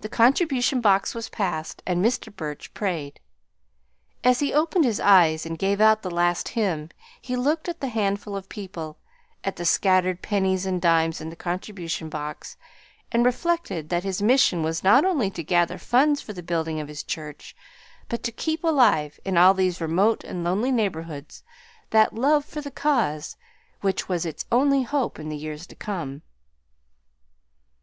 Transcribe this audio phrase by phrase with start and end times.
[0.00, 2.34] The contribution box was passed and Mr.
[2.34, 3.20] Burch prayed.
[4.24, 6.88] As he opened his eyes and gave out the last hymn
[7.20, 8.96] he looked at the handful of people,
[9.44, 12.56] at the scattered pennies and dimes in the contribution box,
[13.12, 16.88] and reflected that his mission was not only to gather funds for the building of
[16.88, 17.54] his church,
[18.08, 21.42] but to keep alive, in all these remote and lonely neighborhoods,
[21.90, 23.36] that love for the cause
[23.82, 26.22] which was its only hope in the years to come.